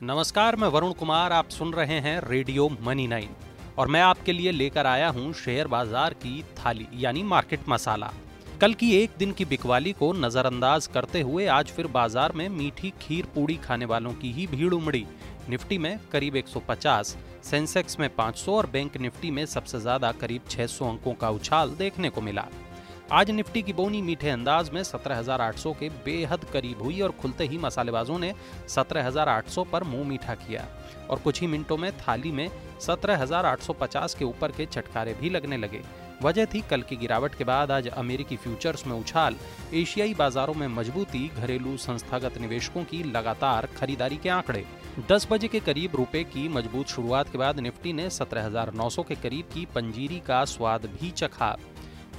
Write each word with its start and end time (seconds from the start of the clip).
नमस्कार 0.00 0.56
मैं 0.56 0.68
वरुण 0.68 0.92
कुमार 0.92 1.32
आप 1.32 1.48
सुन 1.48 1.72
रहे 1.72 1.98
हैं 2.00 2.20
रेडियो 2.20 2.68
मनी 2.82 3.06
नाइन। 3.06 3.28
और 3.78 3.88
मैं 3.88 4.00
आपके 4.00 4.32
लिए 4.32 4.50
लेकर 4.52 4.86
आया 4.86 5.08
हूँ 5.08 5.32
शेयर 5.34 5.66
बाज़ार 5.66 6.14
की 6.14 6.42
थाली 6.56 6.86
यानी 6.94 7.22
मार्केट 7.22 7.68
मसाला। 7.68 8.10
कल 8.60 8.74
की 8.74 8.90
एक 8.96 9.16
दिन 9.18 9.32
की 9.32 9.44
बिकवाली 9.44 9.92
को 9.92 10.12
नजरअंदाज 10.16 10.86
करते 10.86 11.20
हुए 11.20 11.46
आज 11.46 11.70
फिर 11.70 11.86
बाज़ार 11.88 12.32
में 12.32 12.48
मीठी 12.48 12.92
खीर 13.00 13.26
पूड़ी 13.34 13.56
खाने 13.56 13.84
वालों 13.84 14.12
की 14.12 14.32
ही 14.32 14.46
भीड़ 14.46 14.72
उमड़ी। 14.74 15.04
निफ्टी 15.48 15.78
में 15.78 15.98
करीब 16.12 16.36
150, 16.36 17.14
सेंसेक्स 17.44 17.98
में 18.00 18.08
500 18.16 18.48
और 18.48 18.66
बैंक 18.66 18.96
निफ्टी 18.96 19.30
में 19.30 19.44
सबसे 19.46 19.80
ज़्यादा 19.80 20.12
करीब 20.12 20.46
600 20.50 20.88
अंकों 20.88 21.14
का 21.14 21.30
उछाल 21.30 21.74
देखने 21.78 22.10
को 22.10 22.20
मिला। 22.20 22.46
आज 23.12 23.30
निफ्टी 23.30 23.60
की 23.62 23.72
बोनी 23.72 24.00
मीठे 24.02 24.28
अंदाज 24.30 24.70
में 24.70 24.82
17,800 24.82 25.72
के 25.72 25.88
बेहद 26.04 26.44
करीब 26.44 26.82
हुई 26.82 27.00
और 27.00 27.10
खुलते 27.10 27.44
ही 27.44 27.58
मसालेबाजों 27.58 28.18
ने 28.18 28.32
17,800 28.68 29.64
पर 29.64 29.84
मुँह 29.84 30.08
मीठा 30.08 30.34
किया। 30.34 30.66
और 31.10 31.18
कुछ 31.18 31.40
ही 31.40 31.46
मिनटों 31.46 31.76
में 31.76 31.90
थाली 31.98 32.32
में 32.32 32.48
17,850 32.80 34.14
के 34.14 34.24
ऊपर 34.24 34.52
के 34.52 34.66
चटकारे 34.66 35.14
भी 35.14 35.30
लगने 35.30 35.56
लगे। 35.56 35.80
वजह 36.22 36.44
थी 36.44 36.60
कल 36.60 36.82
की 36.82 36.96
गिरावट 36.96 37.34
के 37.34 37.44
बाद 37.44 37.70
आज 37.70 37.88
अमेरिकी 37.88 38.36
फ्यूचर्स 38.36 38.86
में 38.86 38.94
उछाल। 38.94 39.36
एशियाई 39.74 40.14
बाजारों 40.14 40.54
में 40.54 40.66
मजबूती 40.68 41.26
घरेलू 41.28 41.76
संस्थागत 41.76 42.38
निवेशकों 42.38 42.84
की 42.84 43.02
लगातार 43.02 43.68
खरीदारी 43.76 44.16
के 44.16 44.28
आंकड़े। 44.28 44.64
10 45.10 45.28
बजे 45.30 45.48
के 45.48 45.60
करीब 45.60 45.96
रुपए 45.96 46.24
की 46.26 46.48
मज़बूत 46.48 46.86
शुरुआत 46.86 47.32
के 47.32 47.38
बाद 47.38 47.60
निफ्टी 47.60 47.92
ने 47.92 48.10
17,900 48.10 49.02
के 49.02 49.14
करीब 49.14 49.44
की 49.54 49.66
पंजीरी 49.74 50.20
का 50.20 50.44
स्वाद 50.44 50.86
भी 51.00 51.10
चखा। 51.10 51.56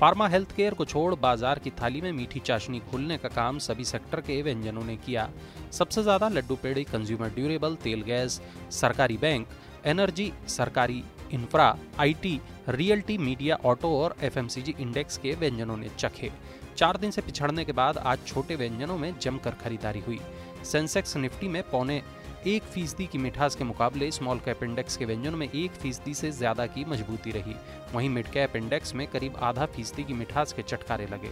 फार्मा 0.00 0.26
हेल्थ 0.28 0.54
केयर 0.56 0.74
को 0.74 0.84
छोड़ 0.84 1.14
बाज़ार 1.14 1.58
की 1.58 1.70
थाली 1.80 2.00
में 2.00 2.10
मीठी 2.12 2.40
चाशनी 2.40 2.78
खुलने 2.90 3.16
का 3.18 3.28
काम 3.28 3.58
सभी 3.58 3.84
सेक्टर 3.84 4.20
के 4.20 4.40
व्यंजनों 4.42 4.84
ने 4.84 4.94
किया। 4.96 5.28
सबसे 5.72 6.02
ज़्यादा 6.02 6.28
लड्डू 6.28 6.56
पेड़ी 6.56 6.84
कंज्यूमर 6.84 7.28
ड्यूरेबल 7.28 7.74
तेल 7.82 8.02
गैस, 8.02 8.40
सरकारी 8.72 9.16
बैंक 9.16 9.46
एनर्जी 9.86 10.32
सरकारी 10.48 11.02
infra 11.32 11.74
IT 12.00 12.40
realty 12.68 13.18
media 13.18 13.58
auto 13.64 13.90
और 13.98 14.14
एफएमसीजी 14.22 14.74
इंडेक्स 14.80 15.18
के 15.18 15.34
व्यंजनों 15.34 15.76
ने 15.76 15.88
चखे। 15.98 16.30
चार 16.76 16.96
दिन 16.96 17.10
से 17.10 17.22
पिछड़ने 17.22 17.64
के 17.64 17.72
बाद 17.72 17.98
आज 17.98 18.26
छोटे 18.26 18.56
व्यंजनों 18.56 18.98
में 18.98 19.12
जमकर 19.20 19.54
खरीदारी 19.62 20.00
हुई। 20.00 20.20
सेंसेक्स 20.64 21.16
निफ्टी 21.16 21.48
में 21.48 21.62
पौने 21.70 22.02
एक 22.46 22.62
फ़ीसदी 22.64 23.06
की 23.06 23.18
मिठास 23.18 23.54
के 23.54 23.64
मुकाबले 23.64 24.10
स्मॉल 24.10 24.38
कैप 24.38 24.62
इंडेक्स 24.64 24.96
के 24.96 25.04
व्यंजन 25.04 25.34
में 25.34 25.46
एक 25.46 25.70
फ़ीसदी 25.72 26.12
से 26.14 26.30
ज़्यादा 26.30 26.66
की 26.66 26.84
मजबूती 26.84 27.30
रही। 27.30 27.54
वहीं 27.94 28.08
मिड 28.08 28.26
कैप 28.26 28.54
इंडेक्स 28.56 28.94
में 28.94 29.06
करीब 29.06 29.36
आधा 29.36 29.66
फ़ीसदी 29.66 30.04
की 30.04 30.12
मिठास 30.12 30.52
के 30.52 30.62
चटकारे 30.62 31.06
लगे। 31.06 31.30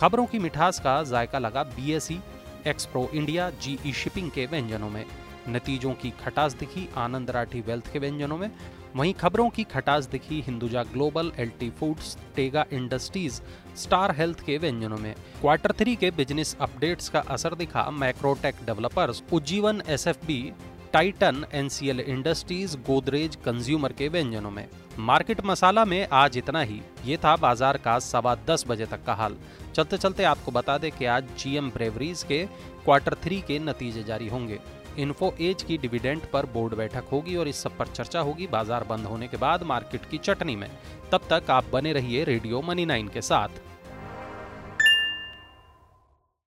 खबरों 0.00 0.26
की 0.26 0.38
मिठास 0.38 0.80
का 0.80 1.02
जायका 1.02 1.38
लगा 1.38 1.62
BSE 1.62 2.20
Xpro 2.66 3.08
India 3.14 3.48
GE 3.62 3.92
shipping 3.92 4.30
के 4.30 4.46
व्यंजनों 4.46 4.88
में। 4.90 5.04
नतीजों 5.48 5.92
की 5.92 6.10
खटास 6.24 6.54
दिखी 6.54 6.88
आनंद 6.96 7.30
राठी 7.30 7.60
वेल्थ 7.60 7.92
के 7.92 7.98
व्यंजनों 7.98 8.36
में। 8.38 8.50
वहीं 8.96 9.14
खबरों 9.14 9.48
की 9.50 9.64
खटास 9.64 10.06
दिखी 10.06 10.40
Hinduja 10.40 10.82
global, 10.82 11.32
LT 11.38 11.70
foods, 11.70 12.16
Tega 12.36 12.64
industries, 12.72 13.40
star 13.76 14.14
health 14.16 14.40
के 14.40 14.58
व्यंजनों 14.58 14.98
में। 14.98 15.14
क्वार्टर 15.40 15.72
थ्री 15.72 15.96
के 15.96 16.10
बिज़नेस 16.10 16.56
अपडेट्स 16.60 17.08
का 17.08 17.20
असर 17.20 17.54
दिखा 17.54 17.90
Macrotech 17.90 18.64
developers. 18.66 19.22
Ujjivan 19.32 19.82
S 19.88 20.08
Titan 20.92 21.44
NCL 21.52 22.00
industries, 22.00 22.76
Godrej 22.76 23.36
consumer 23.36 23.92
के 23.92 24.08
व्यंजनों 24.08 24.50
में। 24.50 24.66
मार्केट 24.98 25.40
मसाला 25.44 25.84
में 25.84 26.08
आज 26.12 26.36
इतना 26.38 26.60
ही। 26.60 26.80
ये 27.04 27.16
था 27.16 27.34
बाज़ार 27.36 27.76
का 27.76 27.98
सवा 27.98 28.34
दस 28.48 28.64
बजे 28.68 28.86
तक 28.86 29.04
का 29.04 29.14
हाल। 29.14 29.36
चलते 29.74 29.96
चलते 29.96 30.24
आपको 30.24 30.50
बता 30.50 30.76
दें 30.78 30.90
कि 30.92 31.04
आज 31.06 31.28
जीएम 31.38 31.70
ब्रेवरीज 31.70 32.22
के 32.22 32.44
क्वार्टर 32.84 33.14
थ्री 33.14 33.40
के 33.40 33.58
नतीजे 33.58 34.02
जारी 34.02 34.28
होंगे। 34.28 34.58
इन्फो 34.98 35.32
एज 35.40 35.62
की 35.62 35.76
डिविडेंड 35.78 36.22
पर 36.32 36.46
बोर्ड 36.46 36.74
बैठक 36.74 37.04
होगी 37.12 37.36
और 37.36 37.48
इस 37.48 37.62
सब 37.62 37.76
पर 37.78 37.86
चर्चा 37.86 38.20
होगी। 38.20 38.46
बाज़ार 38.46 38.84
बंद 38.84 39.06
होने 39.06 39.28
के 39.28 39.36
बाद 39.36 39.62
मार्केट 39.62 40.04
की 40.04 40.18
चटनी 40.18 40.56
में। 40.56 40.68
तब 41.12 41.20
तक 41.30 41.50
आप 41.50 41.70
बने 41.72 41.92
रहिए 41.92 42.24
रेडियो 42.24 42.62
मनी 42.62 42.84
नाइन 42.86 43.08
के 43.08 43.22
साथ। 43.22 43.48